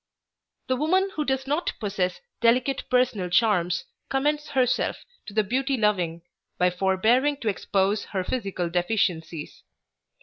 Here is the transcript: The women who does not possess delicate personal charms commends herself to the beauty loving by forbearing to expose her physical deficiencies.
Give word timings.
The 0.65 0.75
women 0.75 1.11
who 1.13 1.23
does 1.23 1.45
not 1.45 1.73
possess 1.79 2.21
delicate 2.41 2.89
personal 2.89 3.29
charms 3.29 3.85
commends 4.09 4.49
herself 4.49 5.05
to 5.27 5.33
the 5.35 5.43
beauty 5.43 5.77
loving 5.77 6.23
by 6.57 6.71
forbearing 6.71 7.37
to 7.41 7.49
expose 7.49 8.05
her 8.05 8.23
physical 8.23 8.67
deficiencies. 8.67 9.61